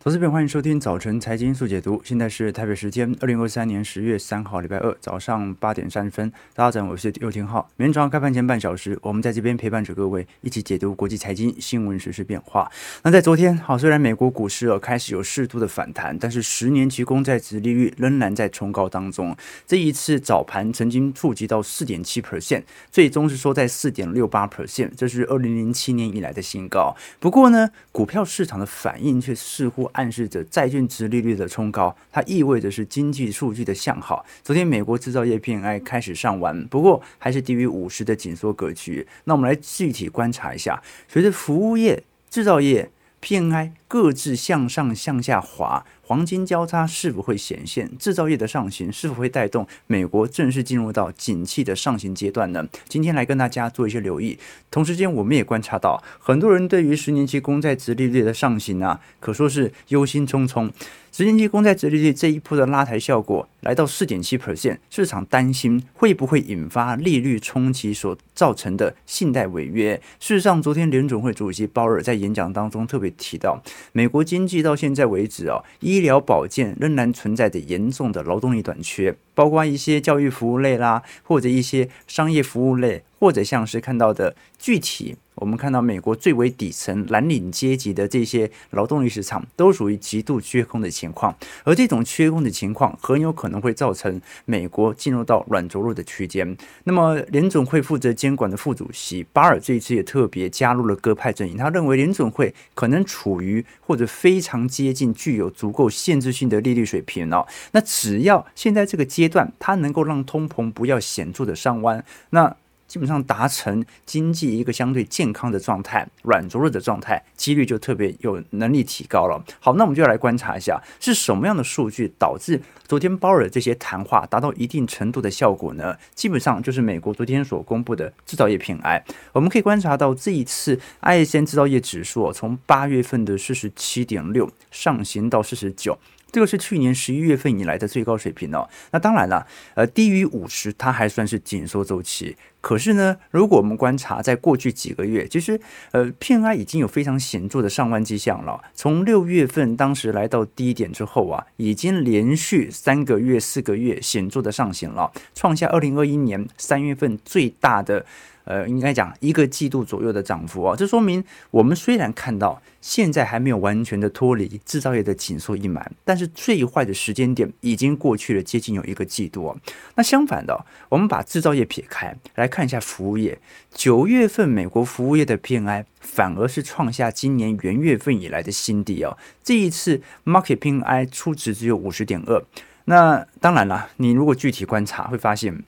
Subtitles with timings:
[0.00, 2.00] 投资朋友，欢迎收听早晨财经速解读。
[2.04, 6.32] 现在是台北时间二零二三年十月三号，礼拜二早上八点三十分。
[6.54, 7.68] 大家好，我是刘廷浩。
[7.74, 12.70] 明天早上开盘前半小时，我们在这边陪伴着各位，一起解读国际财经新闻、时事变化。
[13.02, 19.36] 那在昨天，好，虽然美国股市哦开始有适度的反弹，但是十年期公债殖利率仍然在冲高当中。
[19.66, 22.62] 这一次早盘曾经触及到四点七 percent，
[22.92, 26.94] 最终是收在四点六八 percent，这是二零零七年以来的新高。
[27.18, 34.24] 不过呢，股票市场的反应却似乎暗示着债券值利率的冲高，它意味着是经济数据的向好。
[34.42, 39.06] 昨天美国制造业 PMI 开始上完，不过还是低于五十的紧缩格局。
[39.24, 42.90] 那我们来具体观察一下，随着服务业、制造业
[43.22, 45.84] PNI 各自向上向下滑。
[46.02, 47.90] 黄金交叉是否会显现？
[47.98, 52.66] 制造业的上行是否会带动美国正式进入到景气的上行阶段呢？
[52.88, 54.38] 今天来跟大家做一些留意。
[54.70, 60.70] 同时间，我们也观察到，很多人对于十年期公债直利率的上行啊，可说是忧心忡忡。
[61.18, 70.00] 十年期公债殖利率这一波的拉抬效果来到四点七 percent，市场担心会不会引发利率冲击所造成的信贷违约。
[70.20, 73.60] 事实上，昨天联准会主席鲍尔在演讲当中特别提到，
[73.90, 85.16] 美国经济到现在为止啊，医疗保健仍然存在着严重的劳动力短缺，包括一些教育服务类啦，或者一些商业服务类，或者像是看到的具体。
[85.40, 96.56] 我们看到美国最为底层蓝领阶级的这些劳动力市场都属于极度缺空的情况，而这种缺空的情况很有可能会造成美国进入到软着陆的区间。
[96.82, 107.46] 那么联总会负责监管的副主席巴尔这一次也特别加入了鸽派阵营，他认为联总会可能处于或者非常接近具有足够限制性的利率水平哦。
[107.70, 112.56] 那只要现在这个阶段它能够让通膨不要显著的上弯，那。
[112.88, 119.40] 基本上达成经济一个相对健康的状态，软着陆的状态，几率就特别有能力提高了。
[119.60, 125.94] 好，那我们就要来观察一下，是什么样的数据导致昨天鲍尔这些谈话达到一定程度的效果呢？
[126.14, 129.02] 基本上就是美国昨天所公布的制造业 PMI。
[129.34, 135.98] 我们可以观察到，这一次 ISM 制造业指数从八月份的四十七点六上行到四十九。
[136.30, 138.68] 这个是去年十一月份以来的最高水平哦。
[138.90, 142.36] 那当然了，呃，低于五十，它还算是紧缩周期。
[142.60, 145.58] 可是呢，如果我们观察在过去几个月，其实
[145.92, 148.60] 呃，PMI 已经有非常显著的上弯迹象了。
[148.74, 158.04] 从六月份当时来到低点之后啊，已经连续三个月、四个月显著的上行了，创下二零二一年三月份最大的。
[158.44, 169.56] 呃，应该讲一个季度左右的涨幅哦，这说明我们虽然看到现在还没有完全的脱离制造业的紧缩阴霾，但是最坏的时间点已经过去了，接近有一个季度哦。
[169.96, 173.38] 那相反的，我们把制造业撇开来看一下服务业，
[173.74, 179.18] 九月份美国服务业的 PMI 反而是创下今年元月份以来的新低哦。
[179.44, 182.42] 这一次 market PMI 初值只有五十点二，
[182.88, 185.62] 那当然了，你如果具体观察会发现。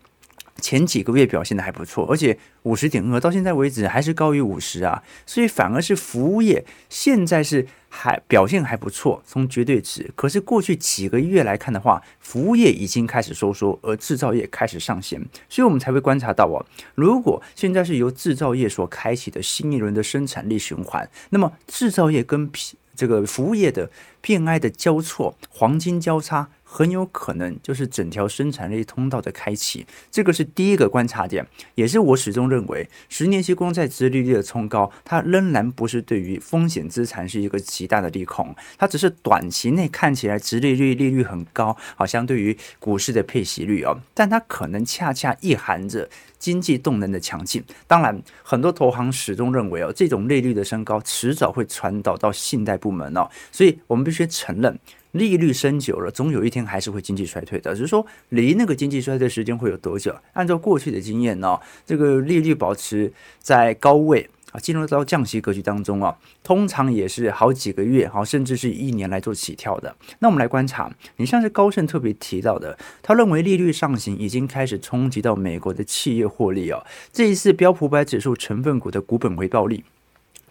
[0.61, 10.11] 前几个月表现的还不错，而且五十点二到现在为止还是高于五十啊，所以反而是服务业现在是还表现还不错，从绝对值。
[10.15, 16.61] 可是过去几个月来看的话，服务业已经开始收缩，而制造业开始上行，所以我们才会观察到哦，
[16.95, 22.51] 如果现在是由制造业所开启的新一轮的生产力循环，那么制造业跟
[22.95, 23.91] 这个服务业的
[24.23, 26.51] PMI 的交错，黄金交叉。
[26.73, 31.45] 很有可能就是整条生产力通道的开启，这个是第一个观察点，
[31.75, 46.09] 也是我始终认为十年期公债殖利率的冲高，它仍然不是对于风险资产是一个极大的利空，它只是短期内看起来殖利率利率很高，好像对于股市的配息率哦，但它可能恰恰意含着
[46.39, 47.65] 经济动能的强劲。
[47.89, 54.79] 当然，很多投行始终认为哦，这种利率的升高迟早会传导到信贷部门哦，所以我们必须承认。
[55.13, 57.75] 利率升久了，总有一天还是会经济衰退的。
[57.75, 60.15] 只是说，离那个经济衰退时间会有多久？
[60.33, 69.95] 按照过去的经验呢，这个利率保持在高位啊，进入到降息格局当中啊，通常也是好几个月，好甚至是一年来做起跳的。
[70.21, 76.85] 那我们来观察，你像是高盛特别提到的，他认为利率上行已经开始冲击到美国的企业获利啊。
[77.13, 79.85] 这一次标普百指数成分股的股本回报率。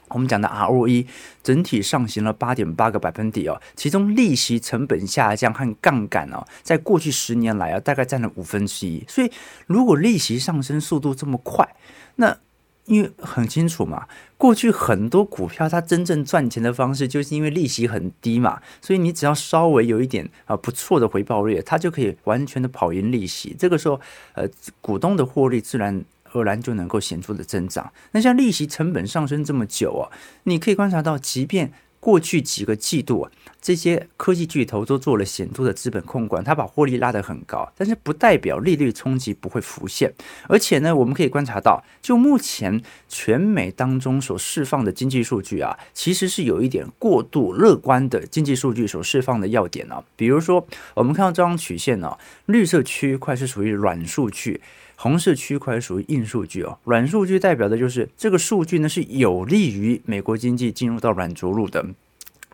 [0.10, 1.06] 我们讲的 ROE
[1.44, 9.04] 整体上行了八点八个百分点哦，其中利息成本下降和杠杆哦，在过去十年来啊，大概占了五分之一。
[9.08, 9.32] 所以，
[9.68, 11.76] 如果利息上升速度这么快，
[12.16, 12.38] 那
[12.86, 14.08] 因为很清楚嘛，
[14.38, 23.56] 过去很多股票它真正赚钱的方式，就是因为利息很低嘛，所以你只要稍微有一点啊不错的回报率，它就可以完全的跑赢利息。
[23.58, 24.02] 这个时候，
[24.34, 24.48] 呃，
[24.82, 26.04] 股东的获利自然。
[26.34, 27.92] 而然就能够显著的增长。
[28.12, 30.10] 那像利息成本上升这么久啊，
[30.44, 33.32] 你可以观察到，即便过去几个季度啊，
[33.62, 40.14] 这些科技巨头都做了显著的资本控管，它把获利拉得很高，但是不代表利率冲击不会浮现。
[40.48, 50.02] 而且呢，我们可以观察到，就目前全美当中所释放的经济数据啊，其实是有一点过度乐观的经济数据所释放的要点啊。
[50.16, 54.62] 比如说，我们看到这张曲线呢、绿色区块是属于软数据。
[55.02, 61.82] 红色区块属于硬数据哦，软数据代表的就是这个数据呢是有利于美国经济进入到软着陆的，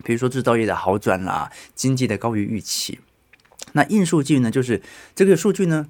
[0.04, 3.00] 比如说制造业的好转啦，经济的高于预期。
[3.72, 4.80] 那硬数据呢，就是
[5.16, 5.88] 这个数据呢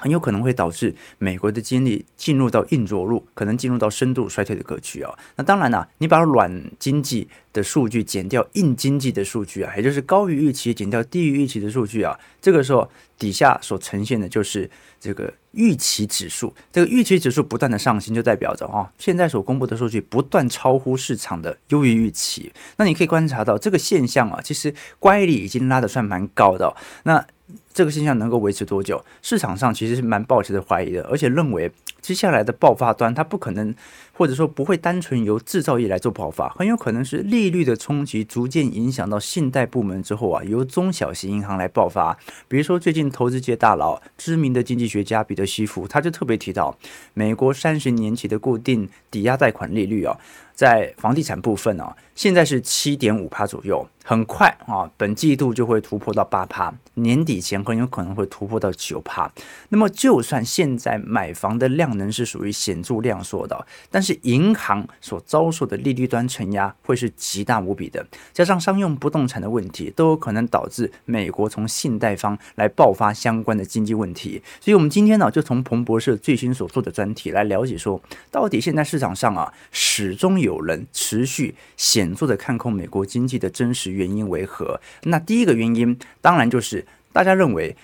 [0.00, 5.12] 很有可能会导致美国的经济进入到硬着陆，可能进入到深度衰退的格局啊。
[5.36, 14.68] 那当然啦，你把软经济的数据减掉硬经济的数据啊，也就是高于预期减掉低于预期的数据啊，这个时候底下所呈现的就是
[14.98, 15.32] 这个。
[15.52, 22.52] 预期指数，这个预期指数不断的上行，就代表着啊、现在所公布的数据不断超乎市场的优于预期。
[22.76, 27.26] 那你可以观察到这个现象啊，其实乖离已经拉得算蛮高的、那
[27.72, 29.02] 这个现象能够维持多久？
[29.22, 33.74] 市场上其实是蛮抱持的怀疑的，而且认为接下来的爆发端它不可能。
[34.12, 42.14] 或者说不会单纯由制造业来做爆发，很有可能是利率的冲击逐渐影响到信贷部门之后啊，由中小型银行来爆发。
[42.46, 46.76] 比如说最近投资界大佬、知名的经济学家彼得西夫，他就特别提到，
[47.14, 50.14] 美国三十年期的固定抵押贷款利率啊。
[50.52, 59.32] 在房地产部分啊，现在是七点五趴左右，很快啊，本季度就会突破到八趴，年底前很有可能会突破到九趴。
[59.70, 74.42] 那么，就算现在买房的量能是属于显著量缩的，但是银行所遭受的利率端承压会是极大无比的，加上商用不动产的问题，都有可能导致美国从信贷方来爆发相关的经济问题。
[74.60, 77.98] 所以，我们今天呢，就从彭博社最新所做的专题来了解说，
[78.30, 80.50] 到底现在市场上啊，始终有。
[80.50, 84.80] 有人持续显著的看空美国经济的真实原因为何？
[85.04, 87.76] 那第一个原因当然就是大家认为，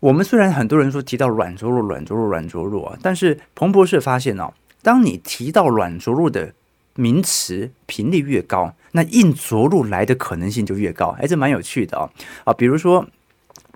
[0.00, 4.52] 我们虽然很多人说提到软着陆、软着陆、软着陆啊，但是彭博社发现哦，
[4.82, 6.52] 当你提到软着陆的
[6.94, 11.14] 名词频率越高，那硬着陆来的可能性就越高。
[11.20, 12.10] 哎，这蛮有趣的啊
[12.44, 13.06] 啊，比如说。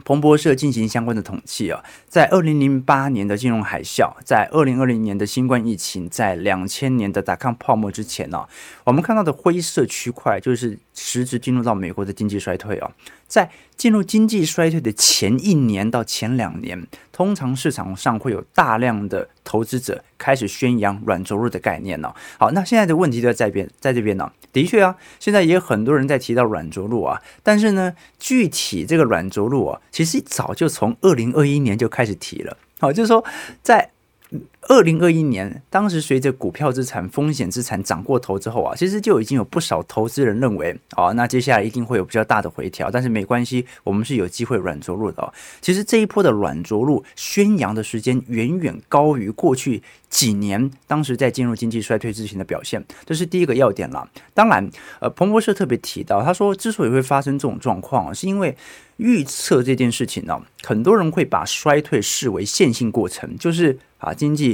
[0.04, 8.44] 彭博社进行相关的统计啊，在二零零八年的金融海啸，在二零二零年的新冠疫情，在两千年的达康泡沫之前呢，
[8.82, 12.90] 我们看到的灰色区块就是实质进入到美国的经济衰退啊。
[13.26, 22.14] 在进入经济衰退的前一年到前两年，通常市场上会有大量的投资者开始宣扬软着陆的概念呢。
[22.38, 32.56] 好，那现在的问题就在边，在这边呢，的确啊，现在也有很多人在提到软着陆啊，但是呢，具体这个软着陆啊，其实早就从二零二一年就开始提了。
[32.78, 33.24] 好，就是说
[33.62, 33.90] 在。
[34.68, 45.32] 二零二一年，当时随着股票资产、风险资产涨过头之后啊，其实就已经有不少投资人认为，哦，那接下来一定会有比较大的回调，但是没关系，我们是有机会软着陆的。
[45.60, 54.08] 其实这一波的软着陆宣扬的时间远远高于过去几年当时在进入经济衰退之前的表现，这是第一个要点了。
[54.32, 54.68] 当然，
[55.00, 58.56] 呃，彭博社特别提到，他说之所以会发生这种状况，是因为
[58.96, 63.78] 预测这件事情呢，很多人会把衰退视为线性过程，就是。
[64.04, 64.53] 啊，经济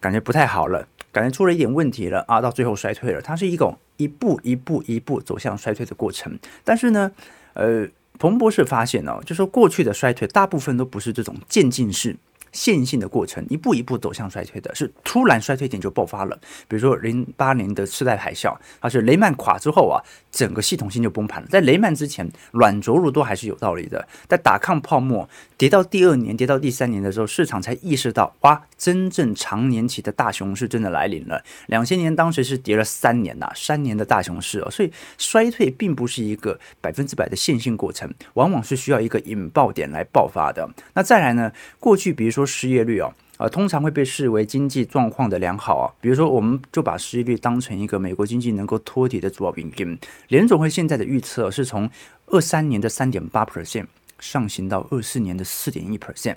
[0.00, 3.20] 感觉不太好了，感觉出了一点问题了啊，到最后衰退了。
[3.22, 6.38] 它是一种一步一步一步走向衰退的过程。
[6.62, 7.10] 但是呢，
[7.54, 7.88] 呃，
[8.18, 12.16] 彭博士发现哦，就说过去的衰退大部分都不是这种渐进式。
[12.54, 16.38] 线性的过程，一步一步走向衰退的，是突然衰退点就爆发了。
[16.68, 21.48] 比如说零八年的次贷海啸，它是雷曼垮之后啊，整个系统性就崩盘了。
[21.50, 24.06] 在雷曼之前，软着陆都还是有道理的。
[24.28, 31.42] 在打抗泡沫跌到第二年、跌到第三年的时候，市场才意识到，哇，真正长年期的大熊市真的来临了。
[31.66, 34.70] 两千年当时是跌了三年呐，三年的大熊市哦。
[34.70, 40.68] 所以衰退并不是一个百分之百的线性过程，往往是需要一个引爆点来爆发的。
[40.92, 42.43] 那再来呢，过去比如说。
[42.44, 45.92] 失业率啊，呃，通常会被视为经济状况的良好啊。
[46.00, 49.98] 比如说，我们就把失业率当成一个美国经济能够托底的主要原因。
[50.28, 51.88] 联总会现在的预测是从
[52.26, 53.86] 二三年的三点八 percent
[54.18, 56.36] 上行到二四年的四点一 percent，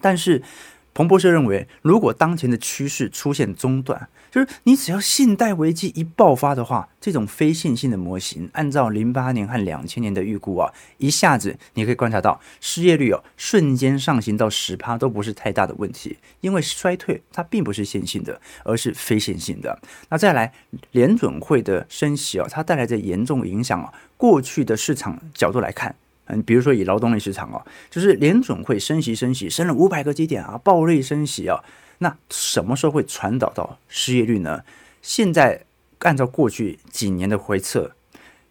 [0.00, 0.42] 但是。
[0.94, 19.80] 彭博社认为，如果当前的趋势出现中断，就是你只要信贷危机一爆发的话，这种非线性的模型，按照零八年和两千年的预估啊，一下子你可以观察到失业率哦，瞬间上行到十趴都不是太大的问题，因为衰退它并不是线性的，而是非线性的。
[20.08, 20.52] 那再来，
[20.90, 25.94] 联准会的升息啊，它带来的严重影响啊，过去的市场角度来看。
[26.28, 31.62] 嗯，比如说以劳动力市场啊，就是联总会升息升息，升了五百个基点啊，暴力升息啊，
[31.98, 34.62] 那什么时候会传导到失业率呢？
[35.02, 35.64] 现在
[36.00, 37.92] 按照过去几年的回测，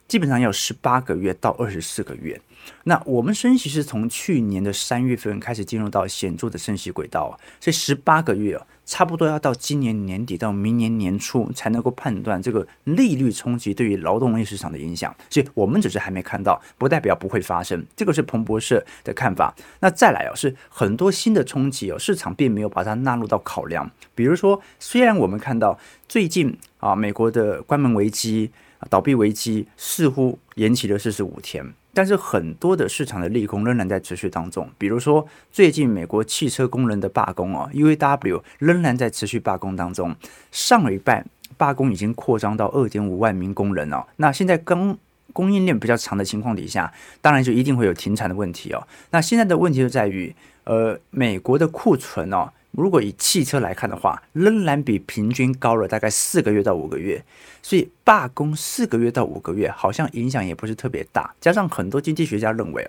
[0.08, 2.40] 基本上要十八个月到二十四个月。
[2.84, 15.16] 那我们升息是从去年的三月份开始进入到显著的升息轨道，所以十八个月啊差不多要到今年年底到明年年初才能够判断这个利率冲击对于劳动力市场的影响。
[15.30, 17.86] 所以我们只是还没看到，不代表不会发生。
[17.96, 19.56] 这个是彭博社的看法。
[19.80, 23.90] 那再来哦，是很多新的冲击哦，市场并没有把它纳入到考量。
[24.14, 28.52] 比如说，虽然我们看到最近啊，美国的关门危机、
[28.89, 31.74] 倒闭危机似乎延期了四十五天。
[31.94, 40.15] 但是很多的市场的利空仍然在持续当中，比如说最近美国汽车工人的罢工啊，UAW 仍然在持续罢工当中。
[40.51, 41.25] 上礼拜
[41.58, 44.06] 罢工已经扩张到二点五万名工人哦。
[44.17, 44.96] 那现在供
[45.34, 48.88] 供应链比较长的情况底下，当然就一定会有停产的问题哦。
[49.10, 52.51] 那现在的问题就在于，呃，美国的库存哦。
[52.77, 57.19] 如果以汽车来看的话，仍然比平均高了大概四个月到五个月，
[57.63, 61.34] 所以罢工四个月到五个月好像影响也不是特别大。
[61.41, 62.88] 加上很多经济学家认为，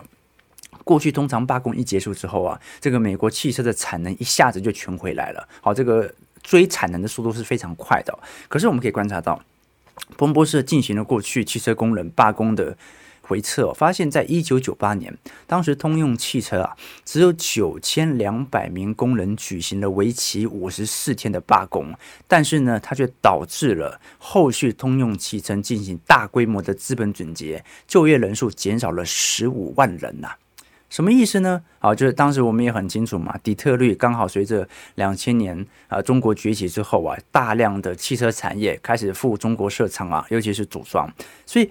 [0.85, 8.18] 过去通常罢工一结束之后啊，这个美国汽车的产能一下子就全回来了，好，这个追产能的速度是非常快的。
[8.47, 9.42] 可是我们可以观察到，
[10.18, 12.76] 彭博社进行了过去汽车工人罢工的。
[13.28, 15.14] 回测发现，在一九九八年，
[15.47, 21.94] 当时通用汽车啊，只有九千两百名工人举行了为期五十四天的罢工，
[22.26, 30.30] 但是呢，它却导致了后续通用汽车进行大规模的资本总结，就业人数减少了十五万人呐、
[30.88, 31.62] 什么意思呢？
[31.80, 41.12] 好，就是当时我们也很清楚嘛，底特律刚好随着两千年啊中国崛起之后啊，大量的汽车产业开始赴中国设厂啊，尤其是组装，
[41.44, 41.70] 所以。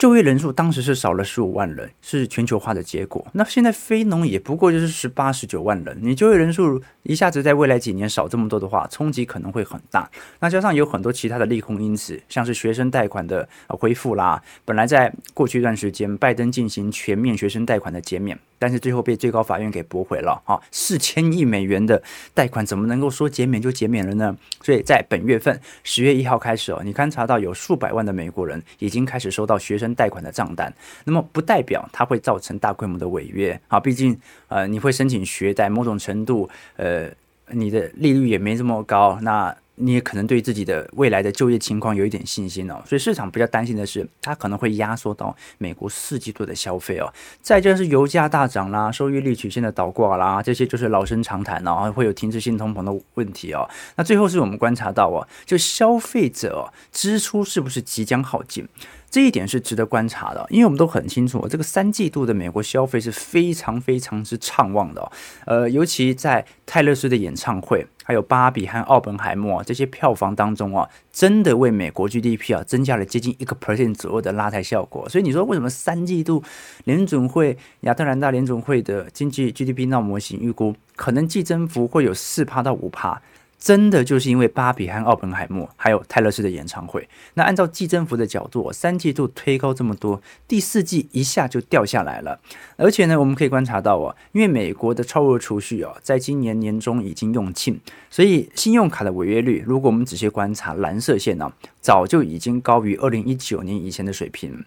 [0.00, 3.22] 就业人数当时是少了十五万人，是全球化的结果。
[3.34, 10.10] 那现在非农也不过就是十八、十九万人，你就业人数一下子在未来几年少这么多的话，冲击可能会很大。
[10.38, 18.38] 那加上有很多其他的利空因子，像是学生贷款的恢复啦，本来在过去一段时间，拜登进行全面学生贷款的减免。
[18.58, 20.60] 但是最后被最高法院给驳回了啊！
[20.70, 22.02] 四千亿美元的
[22.34, 24.36] 贷款怎么能够说减免就减免了呢？
[24.62, 30.72] 所以在本月份十月一号开始哦，你观察到有数百万的美国人已经开始收到学生贷款的账单。
[31.04, 34.18] 那么不代表它会造成大规模的违约啊，毕竟
[34.48, 37.08] 呃你会申请学贷，某种程度呃
[37.48, 39.54] 你的利率也没这么高，那。
[39.82, 47.10] 你也可能对自己的未来的就业情况有一点信心哦，所以市场比较担心的是，它可能会压缩到美国四季度的消费哦。
[47.40, 53.66] 再就是油价大涨啦，收益率曲线的倒挂啦，这些就是老生常谈哦，会有停滞性通膨的问题哦。
[53.96, 58.68] 那最后是我们观察到哦，就消费者，支出是不是即将耗尽？
[59.10, 65.10] 这一点是值得观察的，因为我们都很清楚，这个三季度的美国消费是非常非常之畅旺的。
[65.46, 75.08] 呃，尤其在泰勒斯的演唱会，还有芭比和奥本海默这些票房当中啊，真的为美国 GDP 啊增加了接近一个 percent 左右的拉抬效果。
[75.08, 76.42] 所以你说为什么三季度
[76.84, 83.20] 联准会亚特兰大联准会的经济 GDP 闹模型预估可能季增幅会有四趴到五趴？
[83.60, 87.06] 真的就是因为芭比和奥本海默，还有泰勒斯的演唱会。
[87.34, 92.40] 那按照季增幅的角度，三季度推高这么多，第四季一下就掉下来了。
[92.76, 101.52] 而且呢，我们可以观察到哦，因为美国的超额储蓄哦，在今年年中已经用尽，所以信用卡的违约率，如果我们仔细观察蓝色线呢，
[101.82, 104.64] 早就已经高于二零一九年以前的水平。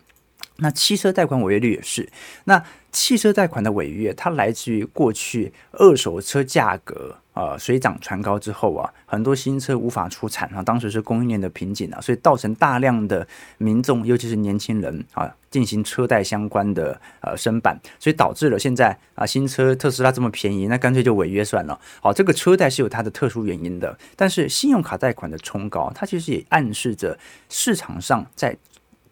[0.58, 2.10] 那汽车贷款违约率也是。
[2.46, 21.80] 那汽车贷款的违约，它来自于过去二手车价格啊、水涨船高之后啊，很多新车无法出产啊，当时是供应链的瓶颈啊，所以造成大量的民众，尤其是年轻人啊，进行车贷相关的呃申办，所以导致了现在啊新车特斯拉这么便宜，那干脆就违约算了。
[22.00, 27.18] 好，这个车贷是有它的特殊原因的，但是信用卡贷款的冲高，它其实也暗示着
[27.50, 28.56] 市场上在。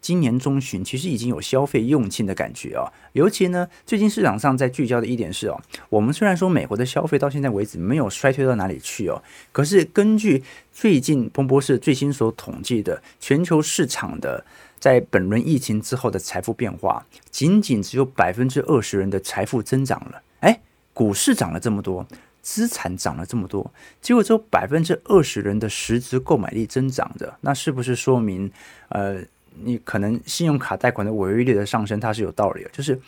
[0.02, 10.42] 今年中旬其实已经有消费用罄的感觉啊，尤其呢，最近市场上在聚焦的一点是哦，我们虽然说美国的消费到现在为止没有衰退到哪里去哦，可是根据
[10.72, 14.44] 最近彭博社最新所统计的全球市场的
[14.80, 20.20] 在本轮疫情之后的财富变化，仅仅只有百分之二十人的财富增长了。
[20.40, 20.60] 哎，
[20.92, 22.04] 股市涨了这么多，
[22.40, 28.50] 资产涨了这么多，结果只有百分之二十人的实质购买力增长的，那是不是说明
[28.88, 29.22] 呃？
[29.62, 32.70] 你可能信用卡贷款的违约率的上升，它是有道理的。
[32.70, 33.00] 就是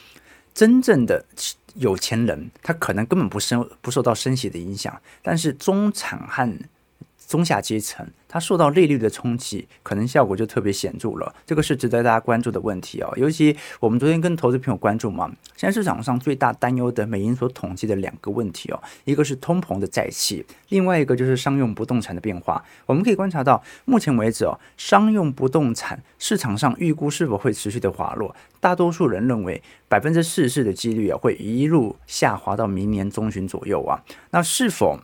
[0.53, 1.25] 真正的
[1.75, 6.59] 有钱人，他可能根本不受不受到升息的影响，但是中产和
[7.27, 11.35] 中下阶层，它受到利率的冲击，可能效果就特别显著了。
[11.47, 13.13] 这个是值得大家关注的问题哦。
[13.17, 22.63] 尤其我们昨天跟投资朋友关注嘛，现在市场上最大担忧的美银所统计的两个问题哦，一个是通膨的债息，另外一个就是商用不动产的变化。
[22.87, 28.35] 我们可以观察到，目前为止哦，商用不动产市场上预估是否会持续的滑落？
[28.61, 34.03] 大多数人认为百分之四十四的几率啊，会一路下滑到明年中旬左右啊。
[34.31, 34.99] 那是否？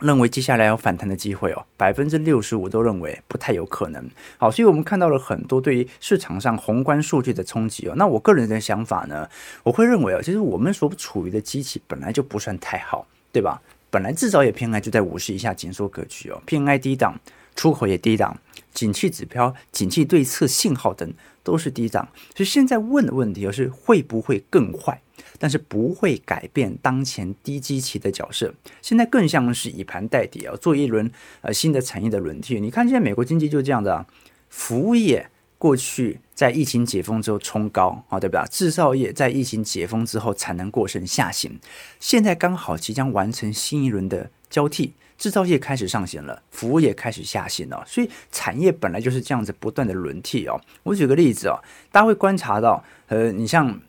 [0.00, 4.08] 认为接下来有反弹的机会哦，百分之六十五都认为不太有可能。
[4.38, 7.94] 好，所以我们看到了很多对于市场上宏观数据的冲击哦。
[7.96, 9.28] 那我个人的想法呢，
[9.62, 13.60] 我会认为哦，其实我们所处于的基期本来就不算太好，对吧？
[13.90, 17.18] 本来制造业 PMI 就在五十以下紧缩格局哦，PMI 低档，
[17.54, 18.36] 出口也低档，
[18.72, 21.08] 景气指标、景气对策信号等
[21.44, 22.08] 都是低档。
[22.34, 25.00] 所以现在问的问题是会不会更坏？
[25.38, 31.10] 但是不会改变当前低基期的角色，现在更像是以盘代底啊，做一轮
[31.40, 32.60] 呃新的产业的轮替。
[32.60, 34.06] 你看现在美国经济就这样的啊，
[34.48, 38.46] 服务业过去在疫情解封之后冲高啊，对吧？
[38.50, 41.58] 制造业在疫情解封之后产能过剩下行，
[41.98, 50.60] 现在刚好即将完成新一轮的交替，制造业开始上行了，服务业开始下行了，所以产业本来就是这样子不断的轮替哦。
[50.82, 51.58] 我举个例子哦，
[51.90, 53.80] 大家会观察到，呃，你像。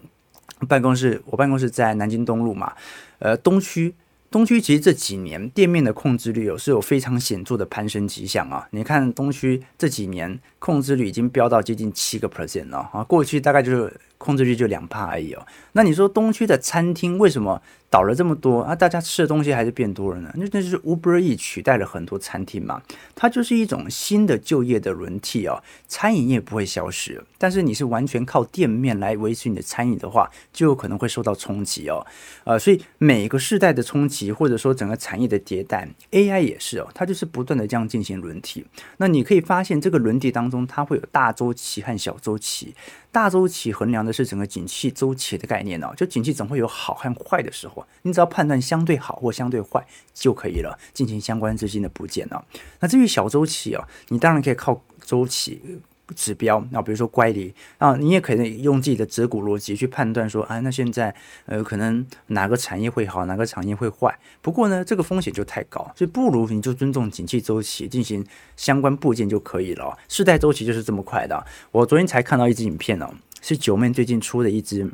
[0.67, 2.73] 办公室，我办公室在南京东路嘛，
[3.19, 3.93] 呃，东区，
[4.31, 8.67] 东区其实这几年店面的控制率有是有非常显著的攀升迹象啊。
[8.71, 15.45] 你看东区这几年控制率已经飙到接近七个 percent 了啊，过去大概就是控制率就两趴而已哦。
[15.73, 17.61] 那你说东区的餐厅为什么？
[17.87, 20.29] 倒了这么多啊，大家吃的东西还是变多了呢。
[20.35, 22.81] 那那就是 Uber E 取代了很多餐厅嘛，
[23.13, 25.63] 它就是一种新的就业的轮替哦。
[25.87, 32.05] 餐饮业不会消失，但是你是完全靠店面来维持你的餐饮的话，就有可能会受到冲击哦。
[32.43, 38.65] 呃，所以每个世代的冲击，或者说整个产业的迭代，AI 也是哦，它就是不断的这样进行轮替。
[38.97, 42.75] 那你可以发现，这个轮替当中，它会有大周期和小周期。
[43.11, 49.83] 大周期衡量的是整个景气周期的概念哦，就景气总会有好和坏的时候，你只要判断相对好或相对坏
[50.13, 52.39] 就可以了，进行相关资金的补减呢。
[52.81, 55.79] 那至于小周期啊，你当然可以靠周期。
[56.13, 61.13] 指标，那比如说乖离啊，你也可以用自己的择股逻辑去判断说，啊，那现在
[61.45, 64.15] 呃，可能哪个产业会好，哪个产业会坏。
[64.41, 68.23] 不过呢，这个风险就太高，所以不如你就尊重景气周期进行
[68.55, 69.97] 相关部件就可以了。
[70.07, 71.45] 世代周期就是这么快的。
[71.71, 73.09] 我昨天才看到一支影片哦，
[73.41, 74.91] 是九妹最近出的一支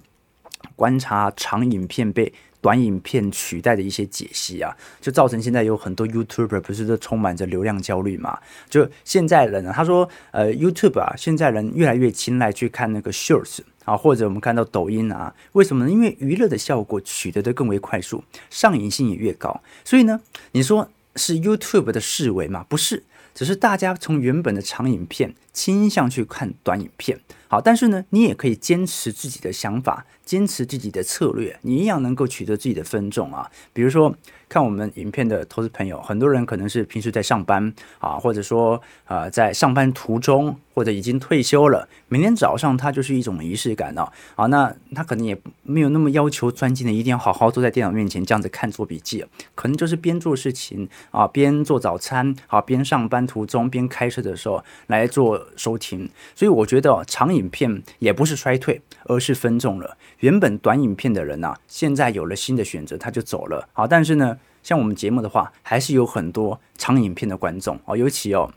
[0.76, 2.32] 观察长影片被。
[2.62, 8.38] 短影片取代的一些解析啊，就造成现在有很多 YouTuber 不是都充满着流量焦虑嘛？
[8.70, 15.92] 就现在人呢，他说，呃，YouTube 啊，现在人越来越青睐去看那个 Shorts 啊，或者我们看到抖音啊，为什么呢？
[15.92, 19.62] 因为娱乐的效果取得的更为快速，上瘾性也越高。
[19.84, 20.22] 所以呢，
[20.52, 22.64] 你说是 YouTube 的式微吗？
[22.70, 27.20] 不是，只是大家从原本的长影片倾向去看短影片。
[27.52, 30.06] 好，但是呢，你也可以坚持自己的想法。
[30.24, 33.52] 坚持自己的策略，你一样能够取得自己的分众啊。
[33.74, 34.16] 比如说，
[34.48, 41.90] 看我们影片的投资朋友，很多人可能是平时在上班啊，或者说呃在上班途中，或者已经退休了。
[42.08, 44.10] 每天早上他就是一种仪式感哦。
[44.36, 56.10] 啊，那他可能也没有那么要求专精的，一定要好好坐在电脑面前这样子看做笔记，可能就是边做事情啊，边做早餐啊，边上班途中边开车的时候来做收听。
[56.36, 59.98] 所以我觉得长影片也不是衰退，而是分众了。
[60.20, 63.68] 原本短影片的人呐、现在有了新的选择，他就走了。
[63.74, 67.98] 好，但是呢，像我们节目的话，还是有很多长影片的观众哦。
[67.98, 68.54] 尤其哦，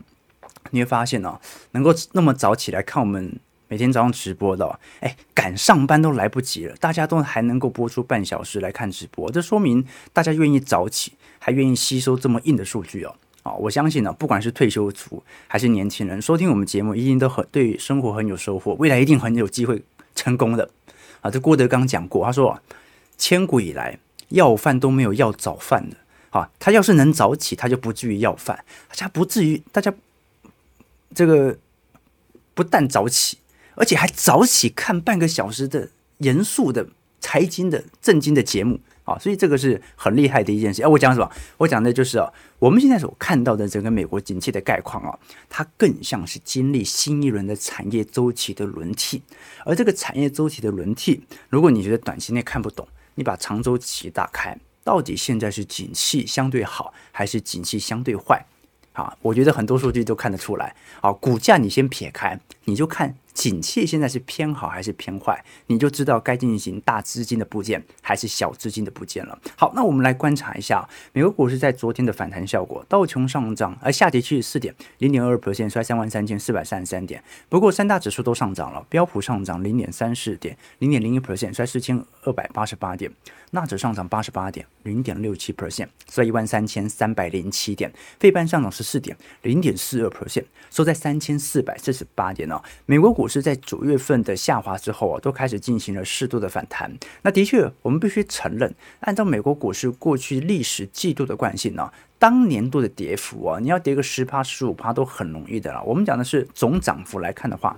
[0.69, 1.39] 你会发现哦，
[1.71, 13.15] 能够那么早起来看我们每天早上直播的，哎，赶上班都来不及了，大家都还能够播出半小时来看直播，这说明大家愿意早起，还愿意吸收这么硬的数据哦。
[13.45, 19.83] 啊，我相信呢，不管是退休族还是年轻人，收听我们节目一定都很对生活很有收获，未来一定很有机会
[20.15, 20.67] 成功的。
[21.21, 22.61] 啊，这郭德纲讲过，他说啊，
[23.19, 25.97] 千古以来要饭都没有要早饭的。
[26.31, 29.93] 啊，他要是能早起，他就不至于要饭，大家不至于，大家
[31.13, 31.55] 这个
[32.55, 33.37] 不但早起，
[33.75, 36.87] 而且还早起看半个小时的严肃的
[37.21, 38.79] 财经的正经的节目。
[39.05, 40.83] 啊，所以这个是很厉害的一件事。
[40.83, 41.31] 哎，我讲什么？
[41.57, 42.27] 我讲的就是啊，
[42.59, 49.21] 我们现在所看到的整个美国景气的概况啊，它更像是经历新一轮的产业周期的轮替。
[49.63, 58.45] 而这个产业周期的轮替，如果你觉得短期内看不懂，你把长周期打开，到底现在是景气相对好，还是景气相对坏？
[58.93, 60.73] 啊，我觉得很多数据都看得出来。
[61.01, 63.15] 好，股价你先撇开，你就看。
[63.35, 69.37] 景气现在是偏好还是偏坏，你就知道该进行大资金的部件还是小资金的部件了。
[69.57, 77.21] 好，那我们来观察一下美国股市在昨天的反弹效果，道琼上涨，而下跌七十四点，零点二 percent，收三万三千四百三十三点。
[77.49, 83.11] 不过三大指数都上涨了，标普上涨零点三四点，零点零一 percent，收四千二百八十八点。
[83.51, 87.91] 纳指上涨八十八点，零点六七 percent，收一万三千三百零七点。
[88.19, 92.54] 费半上涨十四点，零点四二 percent，收在三千四百四十八点呢
[92.85, 96.91] 美国股市在九月份的下滑之后啊，都开始进行了适度的反弹。
[97.21, 105.81] 那的确，我们必须承认，按照美国股市过去历史季度的惯性呢，当年度的跌幅啊，你要跌个十趴、十五趴都很容易的了。
[105.83, 107.75] 我们讲的是总涨幅来看的话，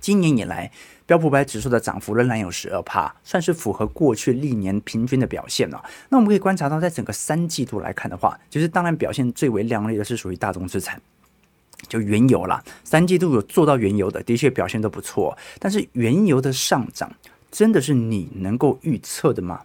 [0.00, 0.70] 今年以来。
[1.06, 5.84] 标普百指数的涨幅仍然有十二趴，算是符合过去历年平均的表现了。
[6.08, 10.98] 那我们可以观察到，在整个三季度来看的话，其实当然表现最为亮丽的是属于大宗资产，
[11.88, 12.62] 就原油啦。
[12.82, 15.36] 三季度有做到原油的，的确表现都不错。
[15.58, 17.12] 但是原油的上涨，
[17.50, 19.62] 真的是你能够预测的吗？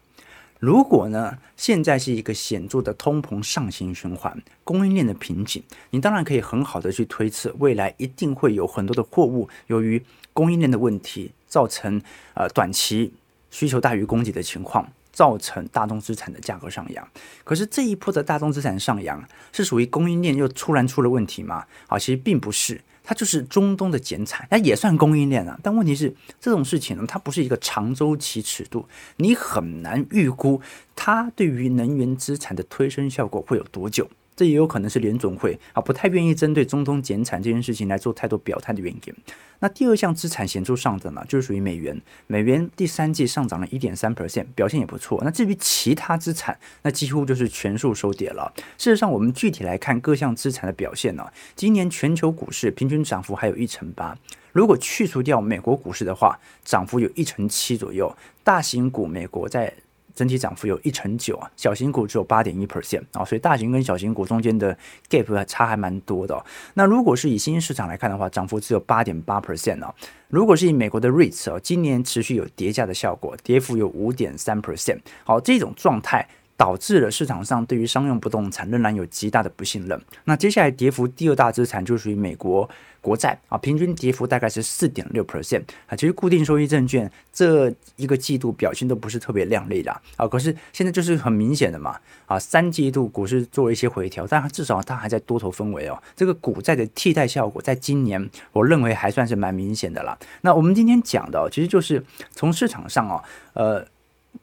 [0.60, 12.02] 如果呢，现在是一个显著的通膨上行循环，供应链的瓶颈，你当然可以很好的去推测，未来一定会有很多的货物由于供应链的问题，造成
[12.34, 13.14] 呃短期
[13.50, 14.86] 需求大于供给的情况，
[15.20, 17.06] 造成大宗资产的价格上扬。
[17.44, 21.66] 可是这一波的大宗资产上扬，是属于供应链又突然出了问题吗？
[21.88, 22.80] 啊，其实并不是。
[23.04, 25.60] 它就是中东的减产，那也算供应链啊。
[25.62, 30.62] 但问题是，这种事情呢，它不是一个长周期尺度，你很难预估
[30.96, 34.08] 它对于能源资产的推升效果会有多久。
[34.40, 39.14] 这也有可能是联总会啊不太愿意针对中东减产这件事情来做太多表态的原因。
[39.60, 42.02] 那第二项资产显著上涨呢，就是属于美元。
[42.28, 45.22] 美元第三季上涨了一点三 percent，表现也不错。
[45.26, 48.54] 那至于其他资产，那几乎就是全数收跌了。
[48.78, 54.18] 事实上，我们具体来看各项资产的表现呢，今年全球股市平均涨幅还有一成八。
[54.54, 58.16] 如果去除掉美国股市的话，涨幅有一成七左右。
[58.46, 59.74] 大型股美国在。
[60.14, 64.78] 整体涨幅有一成九啊，小型股只有八点一 percent 啊，所以大型跟小型股中间的
[65.10, 66.46] gap 差还蛮多的。
[66.74, 69.94] 那如果是以新兴市场来看的话，涨幅只有八点八 percent 啊。
[70.28, 75.00] 如果是以美国的 REITs 哦，今年持续有跌价的效果，跌幅有五点三 percent。
[75.24, 76.28] 好，这种状态。
[76.60, 79.98] 导致了市场上对于商用不动产仍然有极大的不信任。
[80.26, 82.70] 那接下来跌幅第二大资产就属于美国
[83.00, 85.96] 国债啊，平均跌幅大概是四点六 percent 啊。
[85.96, 90.28] 其实固定收益证券这一个季度表现都不是特别亮丽的啊。
[90.28, 95.98] 可是现在就是很明显的嘛啊，三季度股市做了一些回调，但它至少它还在多头氛围哦。
[96.14, 100.18] 这个股债的替代效果在今年我认为还算是蛮明显的啦。
[100.42, 103.88] 那我们今天讲的其实就是从市场上哦，呃。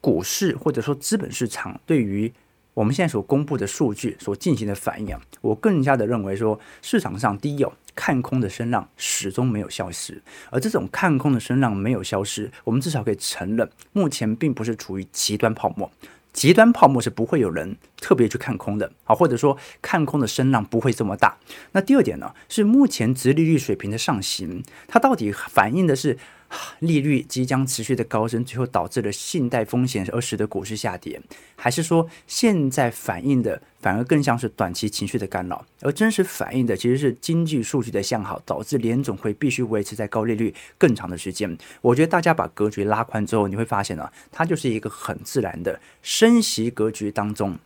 [0.00, 2.32] 股市或者说资本市场对于
[2.74, 10.20] 我们现在所公布的数据所进行的反应啊，我更加的认为说，市场上第一有看空的声浪始终没有消失，
[10.50, 15.90] 而这种看空的声浪没有消失，我们至少可以承认，目前并不是处于极端泡沫。
[16.34, 21.38] 极端泡沫是不会有人特别去看空的啊，或者说看空的声浪不会这么大。
[21.72, 26.18] 那第二点呢，是目前殖利率水平的上行，它到底反映的是？
[26.80, 31.20] 利率即将持续的高升，最后导致了信贷风险而使得股市下跌，
[31.56, 41.56] 还是说现在反映的反而更像是短期情绪的干扰，而真实反映的其实是经济数据的向好，导致联总会必须维持在高利率更长的时间。
[41.80, 47.58] 我觉得大家把格局拉宽之后，你会发现呢，它就是一个很自然的升息格局当中。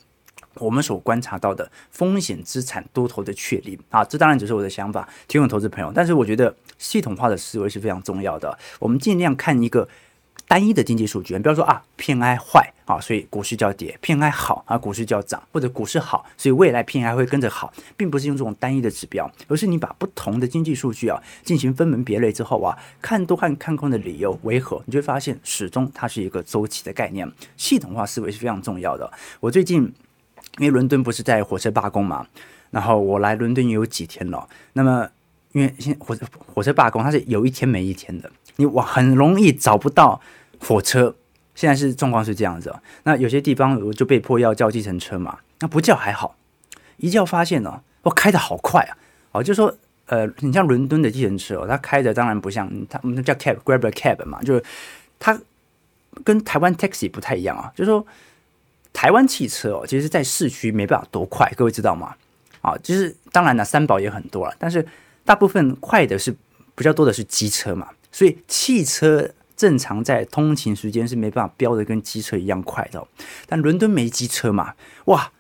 [0.57, 5.93] 我们所观察到的风险资产多头的确立啊，这当然只是我的想法，提供投资朋友。
[5.95, 8.59] 但是我觉得系统化的思维是非常重要的。
[8.79, 9.89] 我们尽量看一个
[10.49, 27.31] 单一的经济数据，你不要说啊，PMI 坏啊，所以股市就要跌；PMI 好啊，股市就要涨；或者股市好，所以未来 PMI 会跟着好，并不是用这种单一的指标，而是你把不同的经济数据啊进行分门别类之后啊，看多和看空的理由为何，你就会发现始终它是一个周期的概念。
[27.57, 29.11] 系统化思维是非常重要的。
[29.39, 29.93] 我最近。
[30.59, 32.27] 因为伦敦不是在火车罢工嘛，
[32.71, 34.49] 然后我来伦敦也有几天了。
[34.75, 35.09] 那么，
[35.53, 40.21] 因为现火车火车罢工，它是有一天没一天的，你我很容易找不到
[40.59, 41.15] 火车。
[41.55, 46.37] 现在是状况是这样子，那有些地方我就被迫要叫计程车嘛，那不叫还好，
[46.97, 48.97] 一叫发现呢，我开得好快啊！
[49.33, 49.75] 哦，就说
[50.07, 54.65] 呃，你像伦敦的计程车哦，它开的当然不像它，我们叫 cab，grab a cab 嘛，就是
[55.19, 55.39] 它
[56.25, 58.07] 跟台湾 taxi 不太一样啊，就是说。
[58.93, 62.15] 台湾汽车哦，其实，在市区没办法多快，各位知道吗？
[62.61, 64.87] 啊，就是当然了，三宝也很多了，但是
[65.25, 66.35] 大部分快的是
[66.75, 73.07] 比较多的是机车嘛，所以汽车正常在通勤时间是没办法飙的跟机车一样快的。
[73.47, 74.75] 但伦敦没机车嘛，
[75.07, 75.33] 哇，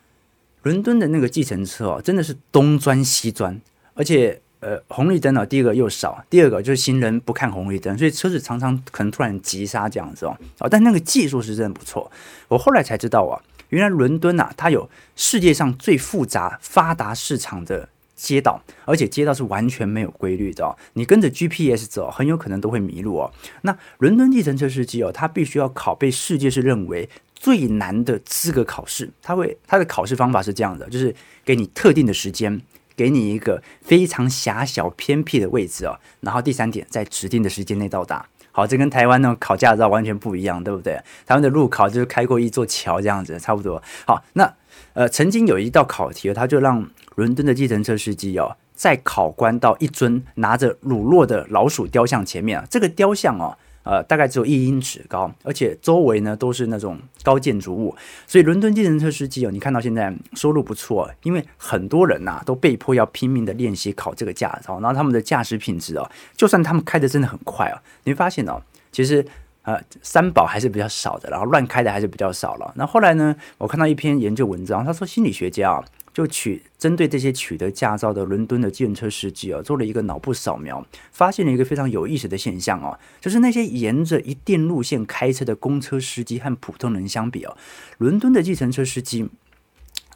[0.63, 3.61] 伦敦的那个计程车哦，真的是东钻西钻，
[3.95, 10.37] 而且呃红绿灯呢，第一个又少，第二个就是行人不看红绿灯，所以车子常常可能突然急刹这样子哦。
[10.59, 12.11] 哦，但那个技术是真的不错。
[12.49, 20.77] 我后来才知道啊，原来伦敦啊，它有世界上最复杂发达市场的街道，而且街道是完全没有规律的哦。
[20.93, 23.33] 你跟着 GPS 走，很有可能都会迷路哦。
[23.63, 29.11] 那伦敦计程车司机哦，他必须要考被世界是认为最难的资格考试。
[29.23, 31.15] 他会他的考试方法是这样的，就是
[31.47, 32.61] 给你特定的时间。
[33.01, 38.27] 给你一个非常狭小偏僻的位置哦，然后第三点，在指定的时间内到达。
[38.53, 41.01] 好，这跟台湾那种考驾照完全不一样，对不对？
[41.25, 43.83] 台湾的路考就是开过一座桥这样子，差不多。
[44.07, 44.53] 好，那
[44.93, 53.57] 呃，曾经有一道考题，他就让伦敦的计程车司机哦，在考官到一尊拿着乳酪的老鼠雕像前面啊，这个雕像哦。
[53.83, 68.61] 呃，大概只有一英尺高，而且周围呢都是那种高建筑物，所以伦敦计程车司机哦，你看到现在收入不错，因为很多人呐、都被迫要拼命的练习考这个驾照，然后他们的驾驶品质哦，就算他们开的真的很快哦，你会发现哦，
[68.93, 69.25] 其实
[69.63, 72.73] 呃三宝还是比较少的，然后乱开的还是比较少了。
[72.77, 75.85] 那后来呢，我看到一篇研究文章，他说心理学家啊。
[76.13, 87.57] 就取针对这些取得驾照的伦敦的计程车司机啊，做了一个脑部扫描，发现了一个非常有意思的现象哦，就是那些沿着一定路线开车的公车司机和普通人相比哦，
[87.99, 89.29] 伦敦的计程车司机，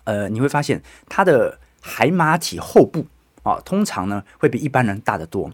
[0.05, 3.07] 呃，你会发现他的海马体后部
[3.43, 5.53] 啊，通常呢会比一般人大得多，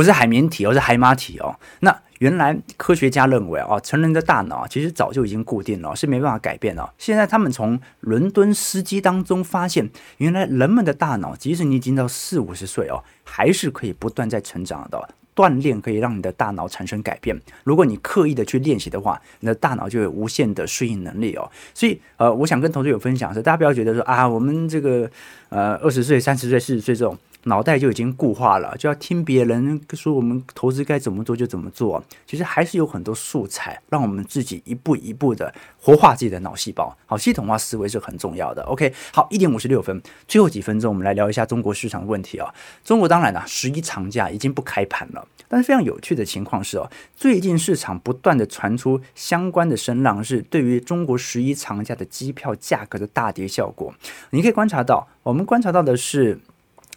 [0.00, 1.94] 不是海绵体，而是海马体哦，那。
[2.20, 6.92] 原来科学家认为啊，成人的大脑其实早就已经固定了，是没办法改变了。
[6.98, 15.08] 现在他们从伦敦司机当中发现，原来人们的大脑，即使你已经到四五十岁哦，还是可以不断在成长的。
[15.34, 17.40] 锻炼可以让你的大脑产生改变。
[17.64, 21.50] 如果你刻意的去练习的话，你的大脑就有无限的适应能力哦。
[21.72, 25.10] 所以呃，我想跟同学有分享是，大家不要觉得说啊，我们这个
[25.48, 27.16] 呃二十岁、三十岁、四十岁这种。
[27.44, 32.04] 脑袋就已经固化了，就要听别人说我们投资该怎么做就怎么做。
[32.26, 36.96] 其实还是有很多素材，让我们自己一步一步的活化自己的脑细胞。
[37.06, 38.62] 好，系统化思维是很重要的。
[38.64, 42.54] OK，好，一点五十六分，最后几分钟我们来聊一下中国市场问题啊。
[42.84, 53.94] 中国当然了，十一长假已经不开盘了，但是非常有趣的情况是哦，最近市场不断的传出相关的声浪，是对于中国十一长假的机票价格的大跌效果。
[54.30, 56.38] 你可以观察到，我们观察到的是。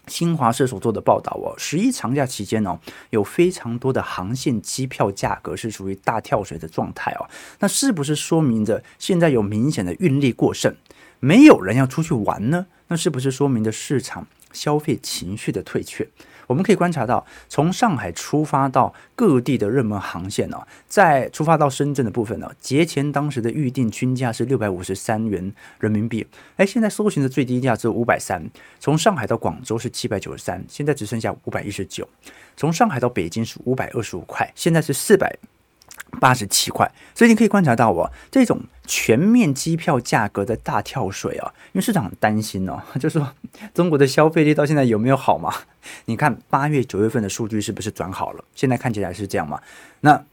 [0.07, 2.77] 新华社所做的报道哦，十一长假期间哦，
[3.09, 7.29] 有非常多的航线机票价格是属于大跳水的状态哦。
[7.59, 10.75] 那是不是说明着现在有明显的运力过剩，
[11.19, 12.67] 没有人要出去玩呢？
[12.87, 16.07] 那是不是说明着市场消费情绪的退却？
[16.47, 26.25] 我们可以观察到，从上海出发到各地的热门航线呢，在出发到深圳的部分呢，节前当时的预定均价是六百五十三元人民币，
[26.57, 28.43] 哎，现在搜寻的最低价只有五百三。
[28.79, 32.07] 从上海到广州是七百九十三，现在只剩下五百一十九。
[32.55, 35.37] 从上海到北京是五百二十五块，现在是四百。
[36.19, 43.33] 八十七块，所以你可以观察到哦，这种全面机票价格的大跳水啊，因为市场很担心哦， 就是说
[43.73, 45.53] 中国的消费力到现在有没有好嘛？
[46.05, 48.43] 你看八月、九月份的数据是不是转好了？
[48.55, 49.59] 现在看起来是这样嘛？
[50.01, 50.23] 那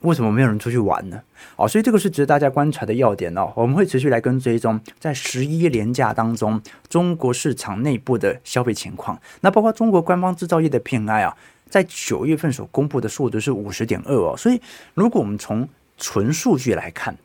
[0.00, 1.20] 为什么没有人出去玩呢？
[1.56, 3.50] 哦，所以这个是值得大家观察的要点哦。
[3.54, 11.36] 我们会持续来跟追踪在十一连假当中中国市场内部的消费情况，那包括中国官方制造业的 PMI 啊。
[11.68, 14.60] 在九月份所公布的数值是五十点二哦，所以
[14.94, 17.16] 如果我们从纯数据来看，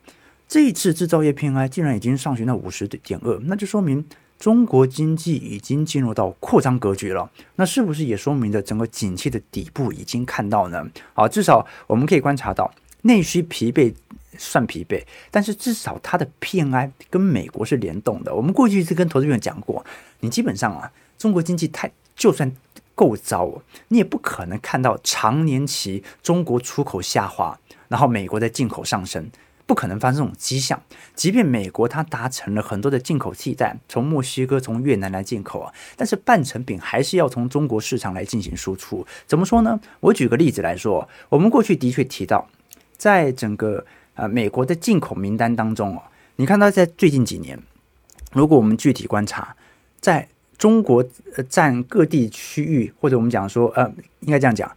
[0.48, 4.04] 这一次制造业 PMI 竟然已经上行到五十点二，那就说明
[4.38, 7.30] 中国经济已经进入到扩张格局了。
[7.54, 10.84] 那是不是也说明着整个景气的底部已经看到呢？
[11.14, 12.70] 好，至少我们可以观察到
[13.02, 13.94] 内需疲惫
[14.36, 18.34] 算疲惫，但是至少它的 PMI 跟美国是联动的。
[18.34, 19.84] 我们过去一直跟投资人讲过，
[20.20, 22.52] 你基本上啊，中国经济太就算。
[22.94, 29.30] 够糟哦，你也不可能看到长年期中国出口下滑，然后美国的进口上升，
[29.66, 30.80] 不可能发生这种迹象。
[31.14, 39.06] 即便美国它达成了很多的进口替代，从墨西哥、从越南来进口啊，但是半成品还是要从中国市场来进行输出。
[39.26, 39.80] 怎么说呢？
[40.00, 42.48] 我举个例子来说，我们过去的确提到，
[42.96, 46.02] 在整个呃美国的进口名单当中哦，
[46.36, 47.58] 你看到在最近几年，
[48.32, 49.56] 如果我们具体观察，
[50.00, 50.28] 在
[50.62, 51.04] 中国
[51.48, 54.70] 占各地区域，或者我们讲说，呃，应该这样讲，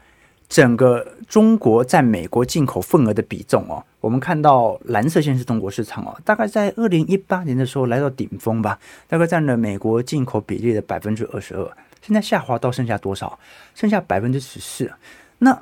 [0.49, 11.71] 整个中国在美国进口份额的比重哦，我们看到蓝色线是中国市场哦，大概在二零一八年的时候来到顶峰吧，大概占了美国进口比例的百分之二十二，
[12.01, 13.37] 现在下滑到剩下多少？
[13.75, 14.91] 剩下百分之十四。
[15.37, 15.55] 那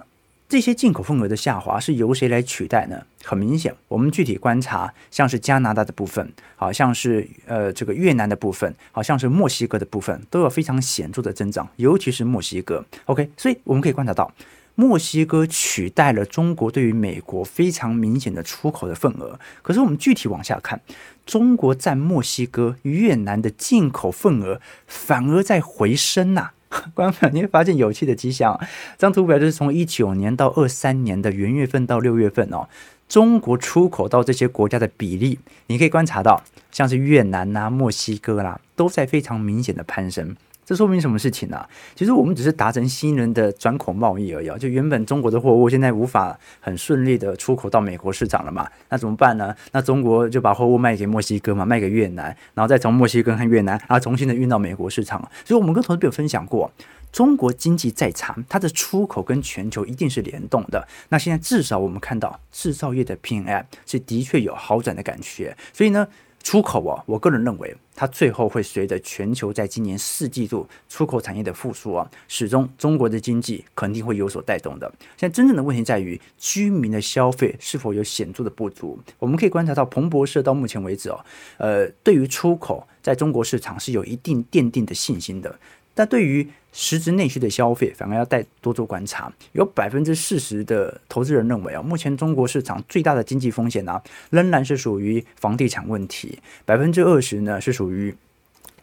[0.53, 3.03] 这些进口份额的下滑是由谁来取代呢？
[3.23, 12.85] 很明显，我们具体观察，像是加拿大的部分，好像是呃这个越南的部分，好像是墨西哥的部分，都有非常显著的增长，尤其是墨西哥。
[13.05, 14.31] OK，所以我们可以观察到，
[14.75, 19.39] 墨西哥取代了中国对于美国非常明显的出口的份额。
[19.63, 20.79] 可是我们具体往下看，
[21.25, 26.51] 中国占墨西哥、越南的进口份额反而在回升呐、
[26.93, 28.57] 观察，你会发现有趣的迹象。
[28.97, 32.67] 这张图表就是从一九年到二三年的元月份到六月份哦，
[33.07, 40.35] 中国出口到这些国家的比例，你可以观察到，像是越南呐、啊、墨西哥啦，都在非常明显的攀升。
[40.65, 44.57] 这说明什么事情呢、其实我们只是达成新人的转口贸易而已啊！
[44.57, 48.69] 就原本中国的货物现在无法很顺利的出口到美国市场了嘛？
[48.89, 49.53] 那怎么办呢？
[49.73, 55.19] 那中国就把货物卖给墨西哥嘛，卖给越南，然后再从墨西哥和越南啊重新的运到美国市场。
[55.43, 56.71] 所以我们跟投资朋友分享过，
[57.11, 60.87] 中国经济再差，它的出口跟全球一定是联动的。
[61.09, 66.07] 那现在至少我们看到制造业的 PMI 是的确有好转的感觉，所以呢。
[66.43, 74.93] 出口啊，我个人认为，它最后会随着全球在今年四季度出口产业的复苏啊，始终中国的经济肯定会有所带动的。
[75.15, 78.99] 现在真正的问题在于居民的消费是否有显著的不足。
[79.17, 81.25] 我们可以观察到，彭博社到目前为止哦，
[81.57, 85.57] 呃，对于出口在中国市场是有一定奠定的信心的。
[85.95, 89.31] 但对于实质内需的消费，反而要再多做观察。
[89.51, 94.01] 有百分之四十的投资人认为啊，目前中国市场最大的经济风险呢，
[94.31, 96.39] 仍然是属于房地产问题。
[96.65, 98.15] 百分之二十呢是属于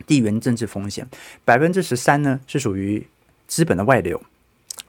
[0.07, 1.07] 地缘政治风险，
[1.45, 3.05] 百分之十三呢是属于
[3.49, 4.23] 资本的外流，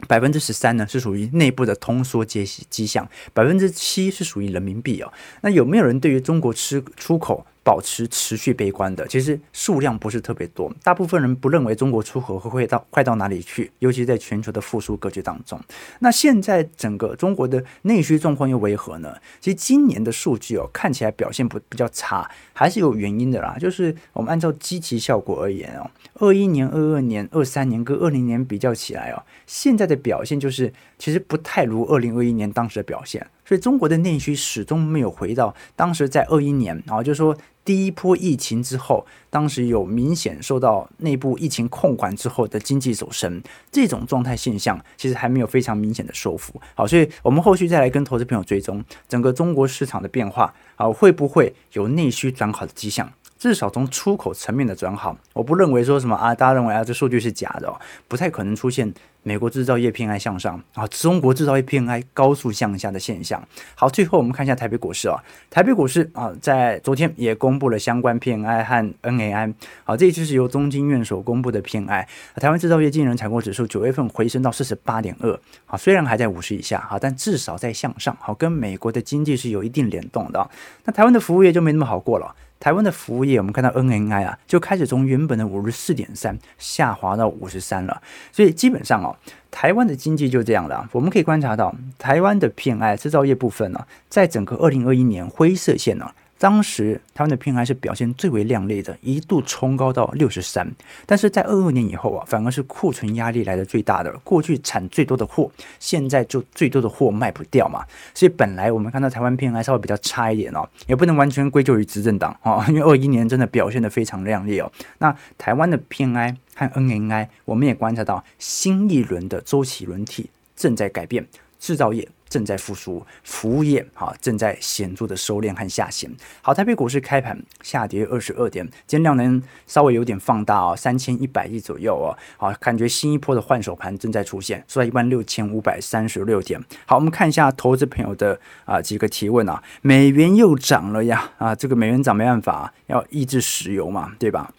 [0.07, 5.11] 百分之十三呢是属于内部的通缩迹迹象，百分之七是属于人民币哦。
[5.41, 10.71] 那有没有人对于中国吃出口保持持续悲观的，其实数量不是特别多。
[10.83, 15.59] 大部分人不认为中国出口会会到快到哪里去，尤其在全球的复苏格局当中。
[15.99, 19.15] 那现在整个中国的内需状况又为何呢？
[19.39, 23.55] 其实今年的数据哦，看起来表现不比较差，还是有原因的啦。
[23.59, 33.25] 就是我们按照积极效果而言哦，二一年、二二年、二三年跟二零年比较起来哦，现在的表现就是其实不太如二零二一年当时的表现。
[33.51, 37.35] 所以中国的内需始终没有回到当时在二一年，然后就是说
[37.65, 46.61] 第一波疫情之后，当时有明显受到内部疫情控管之后的经济走升，这种状态现象其实还没有非常明显的收复。
[46.75, 53.11] 好，所以我们后续再来跟投资朋友追踪整个中国市场的变化，啊，会不会有内需转好的迹象？
[53.37, 57.75] 至少从出口层面的转好，我不认为说什么啊，大家认为啊，这数据是假的哦，
[58.07, 63.41] 不太可能出现美国制造业偏爱向上啊，中国制造业偏爱高速向下的现象。
[63.75, 69.53] 好，最后我们看一下台北股市啊，台北股市啊，在昨天也公布了相关偏爱和 NAI，
[69.83, 80.49] 好，这一次是由中经院所公布的偏爱台湾制造业经人采购指数九月份回升到四十八点二，好，虽然还在五十以下，好，但至少在向上，好，跟美国的经济是有一定联动的。
[80.85, 82.35] 那台湾的服务业就没那么好过了。
[82.61, 88.01] 台湾的服务业，我们看到 NNI 啊，就开始从原本的五十四点三下滑到五十三了。
[88.31, 89.17] 所以基本上哦，
[89.49, 90.87] 台湾的经济就这样了。
[90.91, 100.67] 我们可以观察到，台湾的 PMI 制造业部分呢、在整个二零二一年灰色线呢、当时台湾的 PMI 是表现最为亮丽的，一度冲高到六十三，
[101.05, 114.71] 但是在二二年以后啊，反而是库存压力来的最大的，过去产最多的货，现在就最多的货卖不掉嘛，所以本来我们看到台湾 PMI 稍微比较差一点哦，也不能完全归咎于执政党哦， 因为二一年真的表现得非常亮丽哦。
[114.97, 121.23] 那台湾的 PMI 和 NNI，我们也观察到新一轮的周期轮替正在改变，
[121.59, 122.09] 制造业。
[122.31, 126.09] 正在复苏，服务业哈正在显著的收敛和下行。
[126.41, 132.17] 好，台北股市开盘下跌二十二点，今天量能稍微有点放大哦，三千一百亿左右哦。
[132.37, 136.63] 好，感觉新一波的换手盘正在出现，收在一万六千五百三十六点。
[136.85, 144.53] 好，我们看一下投资朋友的啊几个提问啊，美元又涨了呀啊，这个美元涨没办法，要抑制石油嘛，对吧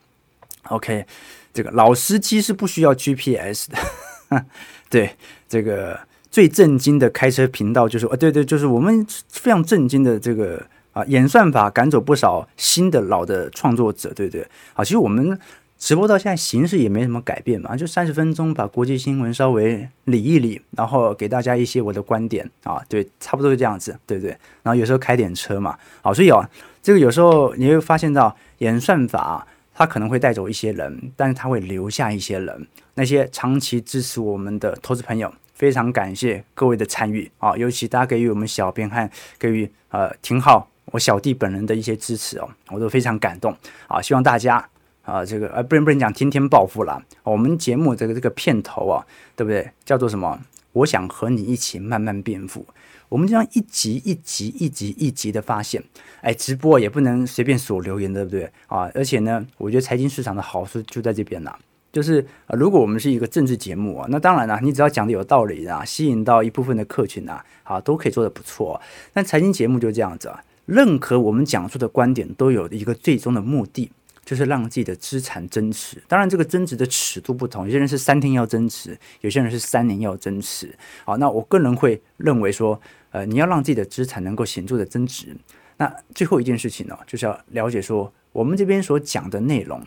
[0.64, 1.06] ？OK，
[1.54, 4.44] 这个老司机是不需要 GPS 的，
[4.90, 5.16] 对
[5.48, 5.98] 这个。
[6.32, 10.60] 最震惊的开车频道就是，哦，对对，就是我们非常震惊的这个
[10.92, 14.44] 啊，演算法赶走不少新的老的创作者，对不对？
[14.72, 15.38] 好，其实我们
[15.78, 24.30] 直播到现在形式也没什么改变嘛，就三十分钟把国际新闻稍微理一理，然后给大家一些我的观点啊，对，差不多是这样子，对不对？
[24.62, 26.48] 然后有时候开点车嘛，好，所以啊，
[26.82, 35.30] 这个有时候你会发现到演算法它可能会带走一些人，但是它会留下一些人，那些长期支持我们的投资朋友。
[35.62, 44.02] 非常感谢各位的参与啊，尤其大家给予我们小编和给予呃廷浩我小弟本人的一些支持哦，我都非常感动啊！
[44.02, 44.68] 希望大家
[45.04, 49.06] 啊，这个呃不能不能讲天天暴富了，我们节目这个这个片头啊，
[49.36, 49.70] 对不对？
[49.84, 50.36] 叫做什么？
[50.72, 52.66] 我想和你一起慢慢变富。
[53.08, 55.80] 我们这样一集一集一集一集的发现，
[56.22, 58.90] 哎，直播也不能随便锁留言，对不对啊？
[58.96, 61.56] 而且呢，我觉得财经市场的好处就在这边了，
[61.92, 68.80] 就是啊，如果我们是一个政治节目啊，那当然了，你只要讲的有道理啊，吸引到一部分的客群啊，啊，都可以做得不错。
[69.12, 73.92] 但财经节目就这样子啊，任何我们讲述的观点都有一个最终的目的。
[74.24, 80.72] 就是让自己的资产增值，当然这个增值的尺度不同，有些人是三天要增值，有些人是三年要增值。
[81.04, 82.80] 好，那我个人会认为说，
[83.10, 85.36] 呃，你要让自己的资产能够显著的增值，
[85.76, 89.82] 那最后一件事情呢，就是要了解说，我们这边所讲的内容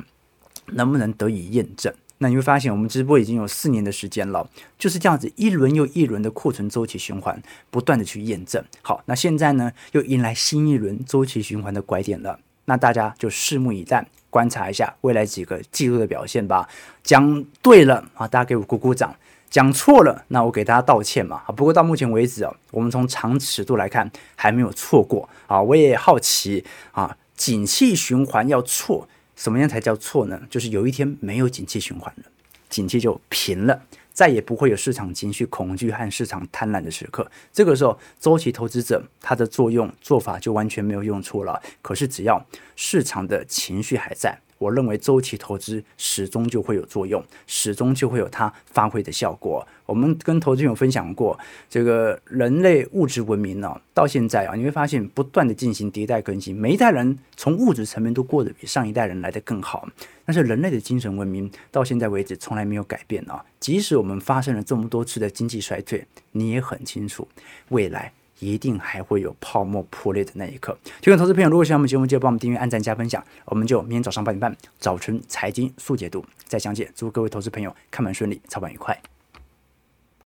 [0.73, 1.93] 能不能得以验证。
[2.19, 4.49] 那你会发现，我们直播已经有四年的时间了，
[4.79, 8.63] 就是这样子一轮又一轮的库存周期循环，不断的去验证。
[8.81, 14.07] 好，那现在呢，又迎来新一轮周期循环的拐点了，那大家就拭目以待。
[14.29, 16.67] 观察一下未来几个季度的表现吧。
[17.01, 19.09] 讲对了啊，大家给我鼓鼓掌；
[19.49, 21.41] 讲错了，那我给大家道歉嘛。
[21.55, 25.61] 不过到目前为止啊，我们从长尺度来看还没有错过啊。
[25.61, 30.41] 我也好奇啊，景气循环要错，什么样才叫错呢？
[30.49, 32.23] 就是有一天没有景气循环了，
[32.69, 33.81] 景气就平了。
[34.13, 37.29] 再也不会有市场情绪恐惧和市场贪婪的时刻。
[37.51, 41.61] 这个时候，周期投资者他的作用做法就完全没有用处了。
[41.81, 42.41] 可是，只要
[42.77, 44.39] 市场的情绪还在。
[44.57, 49.67] 我认为周期投资始终就会有作用，始终就会有它发挥的效果。
[49.85, 51.37] 我们跟投资人有分享过，
[51.69, 59.87] 这个人类物质文明呢、到现在啊，你会发现不断的进行迭代更新，每一代人从物质层面都过得比上一代人来得更好。
[60.25, 67.27] 但是人类的精神文明到现在为止从来没有改变啊，即使我们发生了这么多次的经济衰退，你也很清楚
[67.69, 68.11] 未来。
[68.39, 70.77] 一定还会有泡沫破裂的那一刻。
[71.01, 73.23] 提醒投资朋友，如果喜欢我们节目，记得帮我们订阅、按赞、加分享。
[73.45, 76.91] 我们就明天早上八点半，早晨财经速解读再讲解。
[76.95, 79.14] 祝各位投资朋友看盘顺利，操盘愉快。